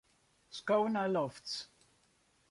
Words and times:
Sko 0.57 0.77
nei 0.93 1.09
lofts. 1.11 1.53